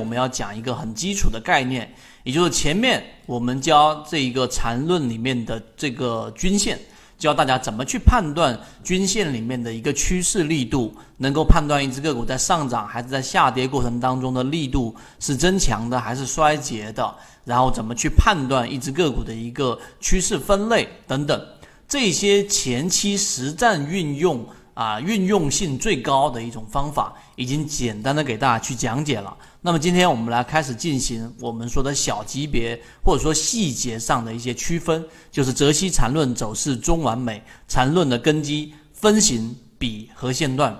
[0.00, 1.92] 我们要讲一个很基础的概念，
[2.24, 6.78] 也就是前面我们教这一个缠论里面的这个均线，
[7.18, 17.14] 教大家怎么去判断均线里面的一个趋势力度，能够判断一只个股在上涨还是在下跌过程当中的力度是增强的还是衰竭的，
[17.44, 21.46] 然后怎么去判断一只个股的一个趋势分类等等，
[21.86, 24.44] 这些前期实战运用。
[24.72, 29.36] 啊，运用性最高的一种方法，已经简单的给大家去讲解了。
[29.62, 40.74] 那么今天我们来开始进行我们说的小级别或者说细节上的一些区分，就是泽西缠论走势中完美缠论的根基分型比和线段，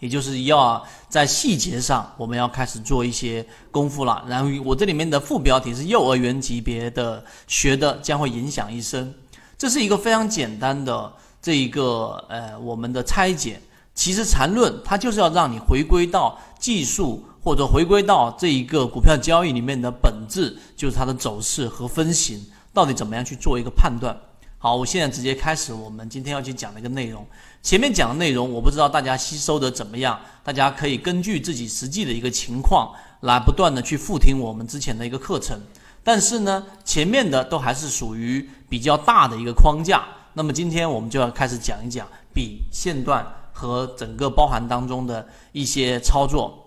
[0.00, 4.24] 也就是要在细节上我们要开始做一些功夫了。
[4.26, 9.12] 然后我这里面的副标题是幼儿园级别的学的将会影响一生，
[9.58, 11.12] 这是一个非常简单的。
[11.40, 13.62] 这一个呃，我们的拆解，
[13.98, 22.40] 其实缠论它就是要让你回归到技术，或者回归到这一个股票交易里面的本质，就是它的走势和分型
[22.72, 24.16] 到底怎么样去做一个判断。
[24.56, 27.26] 好，我现在直接开始我们今天要去讲的一个内容。
[27.60, 35.60] 前面讲的内容，我不知道大家吸收的怎么样，大家可以根据自己实际的一个情况来不断的去复听我们之前的一个课程。
[36.04, 40.04] 但是呢，前面的都还是属于比较大的一个框架。
[40.34, 43.26] 那么今天我们就要开始讲一讲比线段
[43.58, 46.64] 和整个包含当中的一些操作。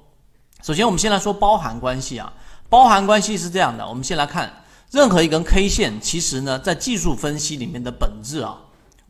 [0.62, 2.34] 首先，我们先来说包含关系啊。
[2.68, 4.52] 包含关系是这样的，我们先来看
[4.92, 8.58] 任何一根 K 线，其实呢，在技术分析里面的本质啊，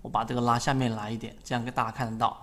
[0.01, 2.37] 我把这个拉下面来一点，这样给大家看得到。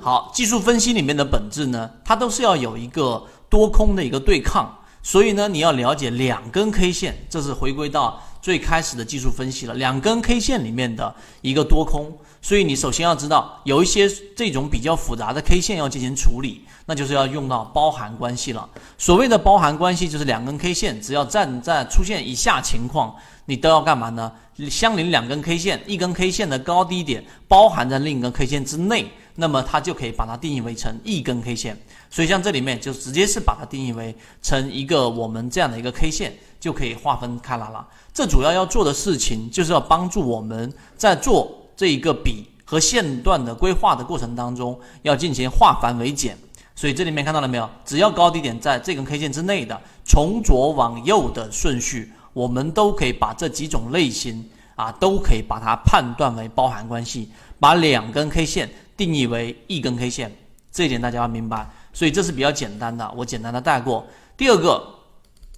[0.00, 8.20] 好，技术分析里面的本质呢，它都是要有一个多空的一个对抗，所以呢，你要了解两根 K 线，这是回归到。
[8.40, 18.68] 最开始的技术分析了两根 K 线里面的一个多空，所以你首先要知道有一些这种比较复杂的 K 线要进行处理，那就是要用到包含关系了。
[18.96, 23.14] 所谓的包含关系，就是两根 K 线只要站在出现以下情况，
[23.46, 24.32] 你都要干嘛呢？
[24.70, 29.10] 相邻两根 K 线，一根 K 线的高低点包含在另一根 K 线之内，
[29.40, 31.80] 那么它就可以把它定义为成一根 K 线。
[32.10, 34.12] 所以像这里面就直接是把它定义为
[34.42, 37.86] 成一个我们这样的一个 K 线，就可以划分开来了。
[38.12, 46.36] 这主要要做的事情，就是要帮助我们在做这一个笔和线段的规划的过程当中，要进行化繁为简。
[46.74, 47.70] 所以这里面看到了没有？
[47.84, 54.44] 只要高低点在这根 K 线之内的，从左往右的顺序，我们都可以把这几种类型
[54.74, 60.36] 啊，都可以把它判断为包含关系，把两根 K 线定义为一根 K 线。
[60.70, 61.70] 这一点大家要明白。
[61.94, 64.06] 所以这是比较简单的，我简单的带过。
[64.36, 64.86] 第二个，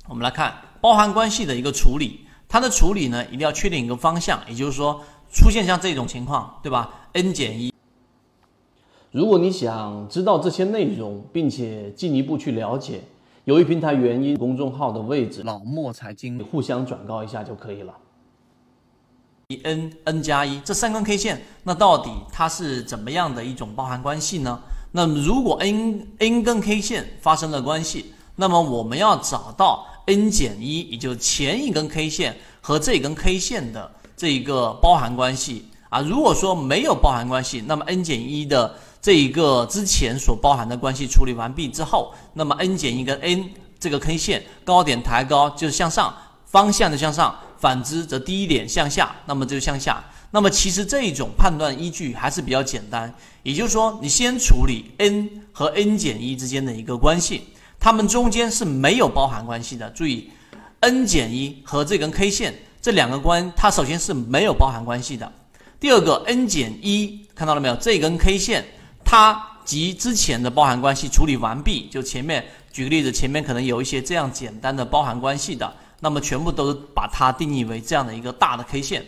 [0.09, 2.21] 我们来看包含关系的一个处理。
[2.49, 5.03] 它的处理呢，一定要确定一个方向，也就是说，
[5.33, 7.73] 出现像这种情况，对吧？n 减一。
[9.12, 13.03] 如果你想知道这些内容，并且进一步去了解，
[13.45, 17.95] 由于平台原因，公众号的位置老莫财经互相转告一下就可以了。
[19.65, 24.61] N n 加一这三根 K 线，那到底它是怎么样的一种包含关系呢？
[24.93, 29.87] 那么如果 n n 跟 K 线发生了关系，那么我们要找到。
[30.06, 36.00] n 减一，也就是前一根 K 线和这根 K 线的这一个包含关系啊。
[36.00, 46.12] 如果说没有包含关系，那么 n 减一的这一个之前所包含的关系处理完毕之后，那么 n 减一跟 n 这个 K 线高点抬高就是向上，
[46.47, 50.03] 方向的向上；反之则低点向下，那么就向下。
[50.32, 53.12] 那么其实这一种判断依据还是比较简单，
[53.43, 57.49] 也就是说，你先处理 n 和 n 减一之间的一个关系。
[57.78, 59.88] 它们中间是没有包含关系的。
[59.91, 60.31] 注意
[60.81, 65.32] ，n 减一和这根 K 线这两个关，它首先是没有包含关系的。
[65.81, 67.76] 第二个，n 减一看到了没有？
[67.76, 68.65] 这根 K 线
[69.04, 71.88] 它及之前的包含关系处理完毕。
[71.91, 79.06] 就前面举个例子，前面可能有一些这样简单的包含关系的，那么全部都把它定义为这样的一个大的 K 线。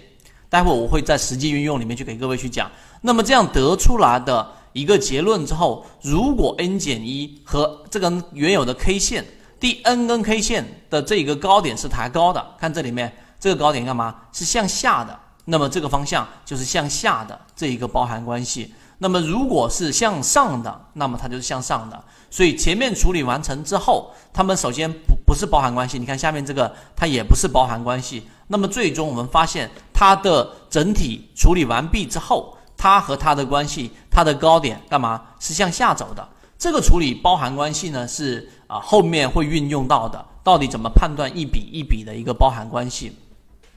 [0.48, 2.70] 待会我会在实际运用里面去给各位去讲。
[3.00, 4.48] 那么这样得出来的。
[4.74, 9.22] 一个结论之后，如果 n 减一和这根原有的 K 线
[9.60, 14.16] 第 n 根 K 线的这个高点是抬高的，看这里面这个高点干嘛？
[14.32, 18.72] 是向下的，那么这个方向就是向下的这一个包含关系。
[19.02, 22.04] 那么如果是向上的，那么它就是向上的。
[22.30, 25.98] 所以前面处理完成之后，它们首先不不是包含关系。
[25.98, 28.22] 你看下面这个，它也不是包含关系。
[28.46, 32.56] 那么最终我们发现它的整体处理完毕之后。
[32.76, 36.28] 它和它的关系，它的高点干嘛是向下走的？
[36.58, 40.24] 这个处理包含关系呢，是啊后面会运用到的。
[40.42, 43.16] 到底怎么判断一笔一笔的一个包含关系？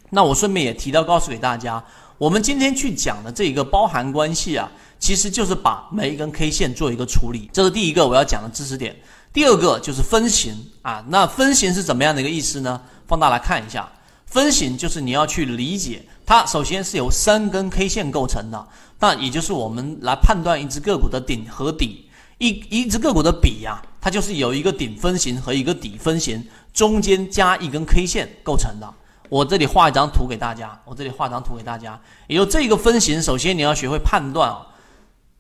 [0.10, 1.84] 那我顺便也提到告诉给大家，
[2.18, 7.50] 我们今天去讲的这一个包含关系啊，其实就是把每一根 K 线做一个处理。
[7.54, 8.96] 这是第一个我要讲的知识点。
[9.34, 12.82] 第二个就是分型啊，那分型是怎么样的一个意思呢？
[13.06, 13.88] 放大来看一下，
[14.26, 18.68] 分型就是你要去理解它，首先是由三根 K 线构成的，
[19.00, 22.08] 那也就是我们来判断一只个股的顶和底，
[22.38, 26.42] 一一只个股的底呀，它就是有一个顶分型和一个底分型，
[26.74, 28.90] 中间加一根 K 线构成的。
[29.28, 34.66] 我这里画一张图给大家，我这里画张图给大家，也就这个分型，首先你要学会判断啊。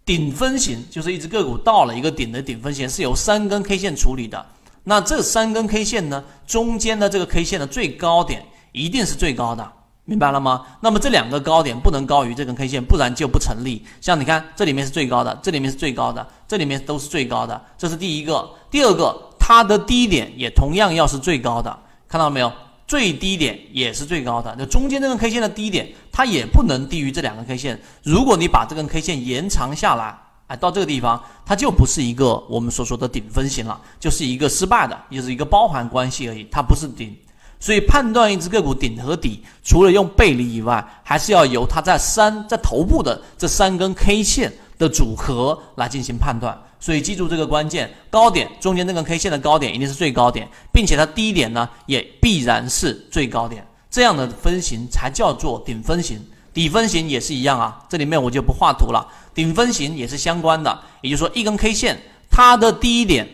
[0.05, 4.45] 顶分型就是一只个股到了一个顶的顶分型，是由三根 K 线处理的。
[4.83, 9.67] 那这三根 K 线呢，中间的这个 K 线的最高点一定是最高的，
[10.03, 10.63] 明白了吗？
[10.79, 13.83] 那么这两个高点不能高于这根 K 线，不然就不成立。
[13.99, 18.47] 像你看，这里面是最高的，这里面是最高的，这里面都是最高的，这是第一个。
[18.69, 21.75] 第二个，它的低点也同样要是最高的，
[22.07, 22.51] 看到了没有？
[22.87, 27.81] 最低点也是最高的，那中间这根 K 线的低点，它也不能低于这两根 K 线。
[28.03, 30.15] 如果你把这根 K 线延长下来，
[30.47, 37.15] 哎，到这个地方，它就不是一个我们所说的顶分型了，就是一个失败的，就是一个包含关系而已，它不是顶。
[37.59, 46.55] 所以判断一只个股顶和底，除了用背离以外，还是要由它在三在头部的这三根 K 线的组合来进行判断。
[46.85, 56.23] 所以记住这个关键，高点中间那根 K 线的高点一定是最高点，并且它低点呢也必然是最高点，这样的分型才叫做顶分型。
[56.53, 59.11] 底分型也是一样啊，这里面我就不画图了。
[59.33, 61.99] 顶分型也是相关的，也就是说一根 K 线
[62.29, 63.27] 它的低点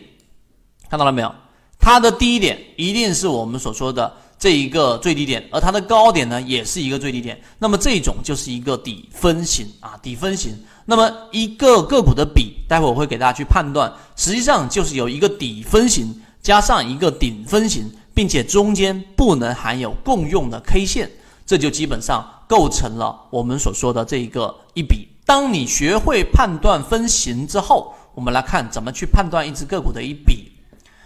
[0.88, 1.34] 看到了没有？
[1.78, 7.38] 它的低点一定是我们所说的这一个最低点，而它的高点呢也是一个最低点。
[7.58, 10.58] 那么这种就是一个底分型啊，底分型。
[10.84, 21.10] 那么一个个股的比，待会我会给大家去判断，实际上就是有一个底分型加上一个顶分型，并且中间不能含有共用的 K 线，
[21.46, 25.08] 这就基本上构成了我们所说的这一个一笔。
[25.24, 30.50] 当你学会判断分型之后，我们来看怎么去判断一只个股的一笔。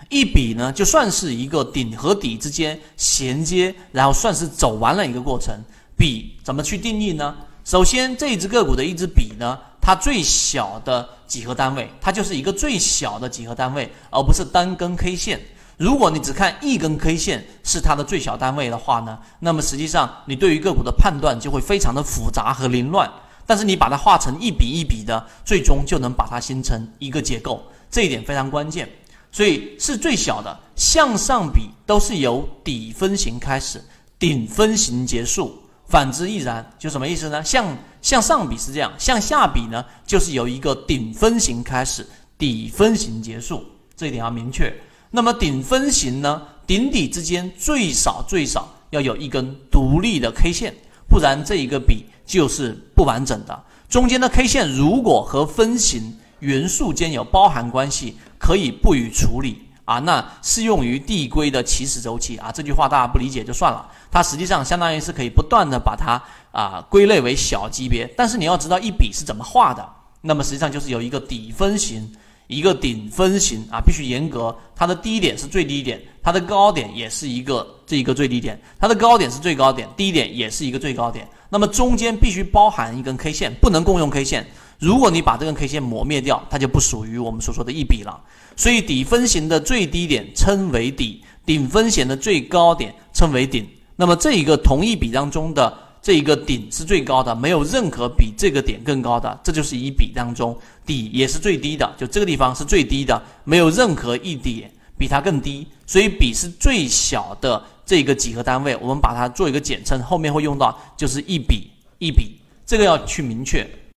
[0.09, 5.55] 一笔呢，就算是一个顶和底之间衔接，然后算是走完了一个过程。
[5.99, 7.35] 笔怎么去定义呢？
[7.67, 15.41] 首先，这一只个股的一支笔呢，它最小的几何单位，它就是一个最小的几何单位，而不是单根 K 线。
[15.77, 23.13] 如果你只看一根 K 线是它的最小单位的话呢，那么实际上你对于个股的判断就会非常的复杂和凌乱。
[23.47, 27.61] 但是你把它画成一笔一笔的，最终就能把它形成一个结构，
[27.91, 28.89] 这一点非常关键。
[29.33, 33.83] 所以是最小的向上比都是由底分型开始，
[34.21, 35.65] 顶分型结束。
[35.89, 37.43] 反之亦然，就什么意思呢？
[37.45, 42.07] 向向上比是这样，向下比呢，就是由一个顶分型开始，
[42.37, 43.65] 底分型结束，
[43.97, 44.73] 这一点要明确。
[45.11, 50.75] 那么顶分型呢，顶底之间最少最少要有一根独立的 K 线，
[51.09, 53.65] 不然这一个比就是不完整的。
[53.89, 59.66] 中间的 K 线如果和分型元素间有包含关系，可以不予处理。
[59.87, 63.89] 啊，那适用于递归的起始周期啊，这句话大家不理解就算了。
[64.11, 69.89] 它实际上相当于是可以不断的把它啊归类为小级别，但是你要知道一笔是怎么画的。
[70.21, 72.11] 那么实际上就是有一个底分型，
[72.49, 74.55] 一个顶分型啊，必须严格。
[74.75, 81.29] 它的低点是最低点，它的高点也是一个这一个最低点，它的高点是最高点，低点也是一个最高点。
[81.49, 84.45] 那么中间必须包含一根 K 线，不能共用 K 线。
[84.79, 88.21] 如果你把这根 K 线磨灭掉，它就不属于我们所说的一笔了。
[88.57, 93.67] 所以底分型的最低点称为底，顶分型的最高点称为顶。
[93.97, 105.67] 那么这一个同一笔当中的这一个顶是最高的，没有任何比这个点更高的，这就是一笔当中底也是最低的，就这个地方是最低的，没有任何一点比它更低。
[105.87, 113.67] 所以笔是最小的这个几何单位，我们把它做一个简称，后面会用到，就是一笔一笔，这个要去明确。